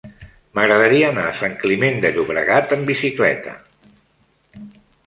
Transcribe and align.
M'agradaria 0.59 1.11
anar 1.13 1.25
a 1.31 1.35
Sant 1.41 1.53
Climent 1.65 2.01
de 2.07 2.13
Llobregat 2.17 2.75
amb 2.79 2.91
bicicleta. 2.95 3.57